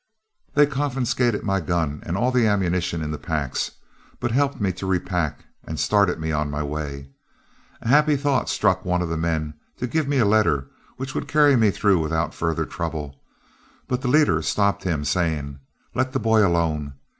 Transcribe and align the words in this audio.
"They 0.55 0.65
confiscated 0.65 1.43
my 1.43 1.59
gun 1.61 2.01
and 2.07 2.17
all 2.17 2.31
the 2.31 2.47
ammunition 2.47 3.03
in 3.03 3.11
the 3.11 3.19
packs, 3.19 3.69
but 4.19 4.31
helped 4.31 4.59
me 4.59 4.71
to 4.71 4.87
repack 4.87 5.45
and 5.63 5.79
started 5.79 6.19
me 6.19 6.31
on 6.31 6.49
my 6.49 6.63
way. 6.63 7.09
A 7.81 7.87
happy 7.87 8.15
thought 8.15 8.49
struck 8.49 8.83
one 8.83 9.03
of 9.03 9.09
the 9.09 9.15
men 9.17 9.53
to 9.77 9.85
give 9.85 10.07
me 10.07 10.17
a 10.17 10.25
letter, 10.25 10.71
which 10.97 11.13
would 11.13 11.27
carry 11.27 11.55
me 11.55 11.69
through 11.69 11.99
without 11.99 12.33
further 12.33 12.65
trouble, 12.65 13.21
but 13.87 14.01
the 14.01 14.07
leader 14.07 14.41
stopped 14.41 14.85
him, 14.85 15.05
saying, 15.05 15.59
'Let 15.93 16.13
the 16.13 16.19
boy 16.19 16.43
alone. 16.43 16.95